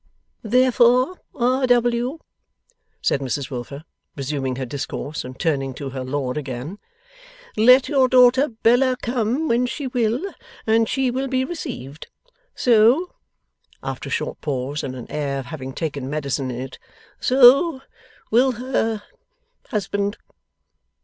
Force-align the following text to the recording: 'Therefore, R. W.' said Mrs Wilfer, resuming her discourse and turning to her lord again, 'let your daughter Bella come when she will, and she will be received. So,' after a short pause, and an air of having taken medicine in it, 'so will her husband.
'Therefore, 0.41 1.19
R. 1.35 1.67
W.' 1.67 2.17
said 3.03 3.19
Mrs 3.21 3.51
Wilfer, 3.51 3.83
resuming 4.15 4.55
her 4.55 4.65
discourse 4.65 5.23
and 5.23 5.37
turning 5.39 5.75
to 5.75 5.91
her 5.91 6.03
lord 6.03 6.37
again, 6.37 6.79
'let 7.55 7.87
your 7.87 8.09
daughter 8.09 8.47
Bella 8.47 8.97
come 9.03 9.47
when 9.47 9.67
she 9.67 9.85
will, 9.85 10.19
and 10.65 10.89
she 10.89 11.11
will 11.11 11.27
be 11.27 11.45
received. 11.45 12.07
So,' 12.55 13.13
after 13.83 14.09
a 14.09 14.11
short 14.11 14.41
pause, 14.41 14.83
and 14.83 14.95
an 14.95 15.05
air 15.11 15.37
of 15.37 15.45
having 15.45 15.71
taken 15.71 16.09
medicine 16.09 16.49
in 16.49 16.61
it, 16.61 16.79
'so 17.19 17.81
will 18.31 18.53
her 18.53 19.03
husband. 19.67 20.17